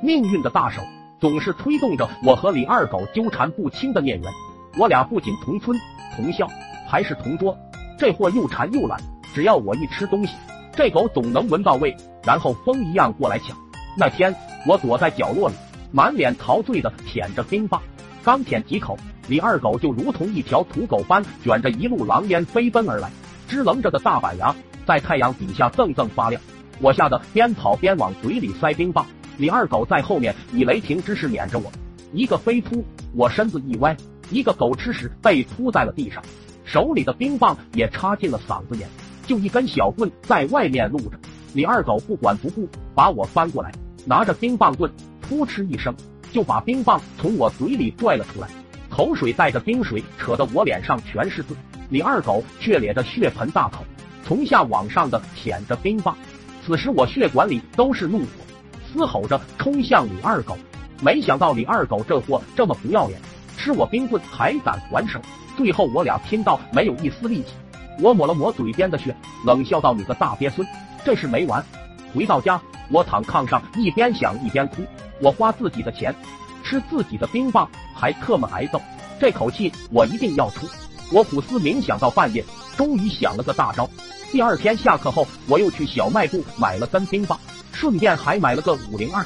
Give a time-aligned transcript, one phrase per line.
[0.00, 0.80] 命运的大手
[1.20, 4.32] 总是推动着我和李二狗纠缠不清的孽缘。
[4.78, 5.76] 我俩不仅同村
[6.14, 6.46] 同校，
[6.86, 7.56] 还是同桌。
[7.98, 9.00] 这货又馋又懒，
[9.34, 10.34] 只要我一吃东西，
[10.72, 13.56] 这狗总能闻到味，然后疯一样过来抢。
[13.96, 14.32] 那天
[14.68, 15.56] 我躲在角落里，
[15.90, 17.82] 满脸陶醉的舔着冰棒，
[18.22, 18.96] 刚舔几口，
[19.26, 23.10] 李二狗就如同一条土狗般卷着一路狼烟飞奔而来，
[23.48, 24.54] 支棱着的大板牙
[24.86, 26.40] 在太阳底下锃锃发亮。
[26.80, 29.04] 我吓得边跑边往嘴里塞冰棒，
[29.38, 31.70] 李二狗在后面以雷霆之势撵着我，
[32.12, 32.84] 一个飞扑，
[33.14, 33.96] 我身子一歪，
[34.30, 36.20] 一个狗吃屎被扑在了地上，
[36.64, 38.88] 手里的冰棒也插进了嗓子眼，
[39.28, 41.12] 就一根小棍在外面露着。
[41.54, 43.72] 李二狗不管不顾，把我翻过来，
[44.04, 45.94] 拿着冰棒棍，扑哧一声
[46.32, 48.48] 就把冰棒从我嘴里拽了出来，
[48.90, 51.54] 口水带着冰水，扯得我脸上全是字。
[51.90, 53.84] 李二狗却咧着血盆大口，
[54.26, 56.16] 从下往上的舔着冰棒。
[56.66, 58.26] 此时我血管里都是怒火，
[58.92, 60.56] 嘶吼着冲向李二狗。
[61.00, 63.20] 没想到李二狗这货这么不要脸，
[63.56, 65.20] 吃我冰棍还敢还手。
[65.56, 67.48] 最后我俩拼到没有一丝力气，
[68.00, 70.66] 我抹了抹嘴边的血，冷笑道：“你个大鳖孙，
[71.04, 71.64] 这事没完！”
[72.14, 74.82] 回到家，我躺炕上一边想一边哭。
[75.20, 76.14] 我花自己的钱，
[76.64, 78.80] 吃自己的冰棒，还特么挨揍，
[79.20, 80.66] 这口气我一定要出。
[81.10, 82.44] 我苦思冥想到半夜，
[82.76, 83.88] 终于想了个大招。
[84.30, 87.40] 第二天下课后，我又去小卖部买了根冰棒，
[87.72, 89.24] 顺便还买了个五零二。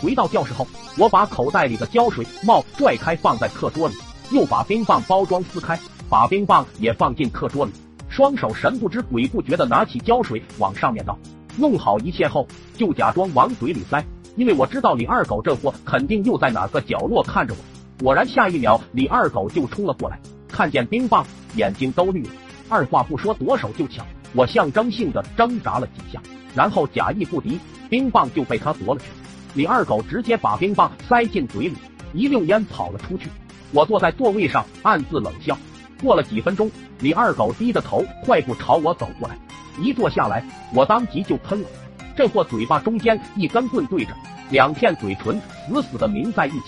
[0.00, 0.64] 回到教室后，
[0.96, 3.94] 我把口袋里的胶水帽拽开放在课桌里，
[4.30, 5.76] 又把冰棒包装撕开，
[6.08, 7.72] 把冰棒也放进课桌里，
[8.08, 11.18] 双手神不知鬼不觉的拿起胶水往上面倒。
[11.56, 14.04] 弄好一切后，就假装往嘴里塞，
[14.36, 18.04] 因为我知道李二狗这货肯定又在哪个角落看着我。
[18.04, 20.20] 果然，下一秒李二狗就冲了过来，
[20.54, 22.30] 看见冰棒，眼睛都绿了，
[22.68, 24.06] 二话不说夺手就抢。
[24.34, 26.22] 我象征性的挣扎了几下，
[26.54, 27.58] 然后假意不敌，
[27.90, 29.06] 冰棒就被他夺了去。
[29.54, 31.74] 李二狗直接把冰棒塞进嘴里，
[32.12, 33.28] 一溜烟跑了出去。
[33.72, 35.58] 我坐在座位上暗自冷笑。
[36.00, 39.36] 过了几分钟，李二狗低着头快步朝我走过来，
[39.80, 41.68] 一坐下来，我当即就喷了。
[42.16, 44.12] 这货嘴巴中间一根棍对着，
[44.50, 46.66] 两片嘴唇死死的抿在一起，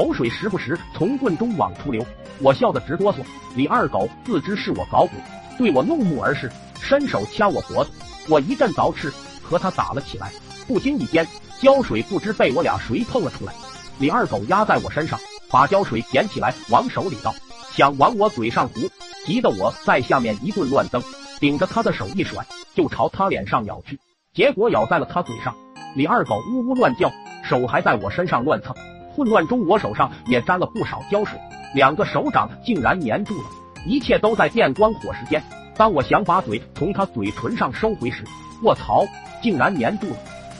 [0.00, 2.02] 口水时不时从棍中往出流。
[2.38, 3.18] 我笑得直哆嗦。
[3.54, 5.10] 李二狗自知是我搞鬼，
[5.58, 6.50] 对我怒目而视。
[6.80, 7.90] 伸手掐我脖子，
[8.26, 9.12] 我一阵凿翅，
[9.42, 10.32] 和他打了起来。
[10.66, 11.26] 不经意间，
[11.60, 13.52] 胶水不知被我俩谁碰了出来。
[13.98, 17.34] 李二狗压在我身上，把胶水捡起来往手里倒，
[17.70, 18.88] 想往我嘴上糊，
[19.26, 21.02] 急得我在下面一顿乱蹬，
[21.40, 22.42] 顶着他的手一甩，
[22.74, 24.00] 就朝他脸上咬去，
[24.32, 25.54] 结果咬在了他嘴上。
[25.94, 27.12] 李二狗呜呜乱叫，
[27.44, 28.74] 手还在我身上乱蹭。
[29.14, 31.38] 混乱中，我手上也沾了不少胶水，
[31.74, 33.44] 两个手掌竟然粘住了。
[33.86, 35.42] 一切都在电光火石间。
[35.76, 38.22] 当我想把嘴从他嘴唇上收回时，
[38.62, 39.04] 卧槽，
[39.42, 40.16] 竟然粘住了！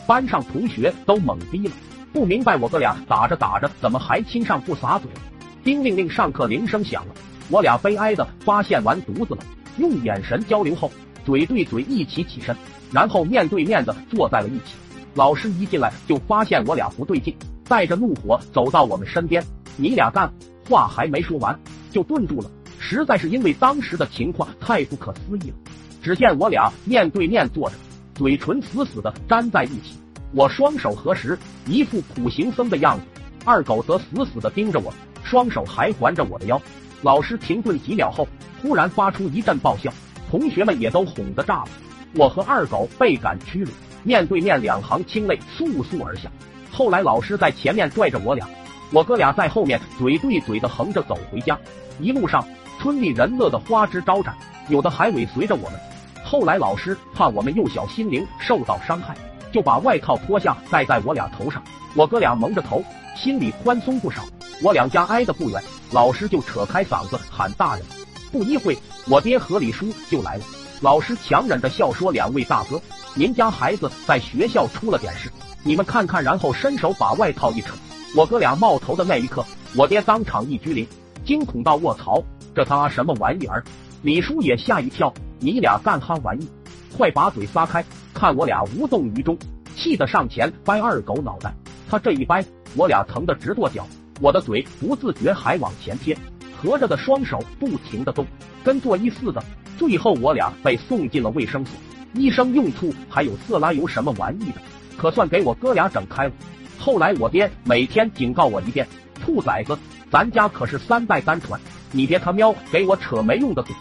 [0.06, 1.74] 班上同学都懵逼了，
[2.12, 5.20] 不明白我哥俩打着打着怎么还亲上不撒嘴了。
[5.62, 7.14] 叮铃铃，上课铃声响了，
[7.50, 9.42] 我俩悲哀的发现完犊子了。
[9.76, 10.90] 用眼神交流后，
[11.24, 12.56] 嘴对嘴一起起身，
[12.90, 14.74] 然后面对面的坐在了一起。
[15.14, 17.36] 老师一进来就发现我俩不对劲，
[17.70, 19.40] 带着怒火走到我们身边
[19.78, 20.28] ：“你俩干？”
[20.68, 21.56] 话还没说完
[21.92, 22.50] 就顿住了。
[22.80, 25.56] 实在是因为当时的情况太不可思议了。
[26.02, 27.76] 只见我俩面对面坐着，
[28.12, 29.94] 嘴唇死死的粘在一起。
[30.32, 33.04] 我双手合十，一副苦行僧的样子；
[33.44, 34.92] 二狗则死死的盯着我，
[35.22, 36.60] 双手还环着我的腰。
[37.02, 38.26] 老师停顿几秒后，
[38.60, 39.92] 忽然发出一阵爆笑，
[40.28, 41.68] 同学们也都哄得炸了。
[42.16, 43.70] 我和二狗倍感屈辱，
[44.02, 46.28] 面对面两行清泪簌簌而下。
[46.70, 48.48] 后来老师在前面拽着我俩，
[48.92, 51.58] 我哥俩在后面嘴对嘴的横着走回家。
[51.98, 52.44] 一路上。
[52.82, 54.34] 村里人乐得花枝招展，
[54.70, 55.78] 有的还尾随着我们。
[56.24, 59.14] 后来老师怕我们幼小心灵受到伤害，
[59.52, 61.62] 就把外套脱下盖在我俩头上。
[61.94, 62.82] 我哥俩蒙着头，
[63.14, 64.22] 心里宽松不少。
[64.62, 67.84] 我两家挨得不远，老师就扯开嗓子喊大人。
[68.32, 70.44] 不一会，我爹和李叔就来了。
[70.80, 72.80] 老师强忍着笑说：“两位大哥，
[73.14, 75.30] 您家孩子在学校出了点事，
[75.62, 77.74] 你们看看。”然后伸手把外套一扯，
[78.16, 79.44] 我哥俩冒头的那一刻，
[79.76, 80.86] 我爹当场一拘灵，
[81.24, 82.22] 惊恐到卧槽。
[82.54, 83.62] 这他什么玩意儿？
[84.02, 86.48] 李叔也吓一跳，你俩干哈玩意？
[86.96, 87.84] 快把嘴撒开！
[88.12, 89.38] 看我俩无动于衷，
[89.76, 91.54] 气得上前掰二狗脑袋。
[91.88, 92.44] 他这一掰，
[92.74, 93.86] 我俩疼得直跺脚，
[94.20, 96.16] 我的嘴不自觉还往前贴，
[96.60, 98.26] 合着的双手不停的动，
[98.64, 99.42] 跟做揖似的。
[99.78, 101.74] 最后我俩被送进了卫生所，
[102.14, 104.60] 医生用醋还有色拉油什么玩意的，
[105.00, 106.32] 可算给我哥俩整开了。
[106.78, 108.86] 后来我爹每天警告我一遍：
[109.24, 109.78] 兔崽子，
[110.10, 111.58] 咱家可是三代单传。
[111.90, 113.74] 你别他喵给我扯没用的嘴！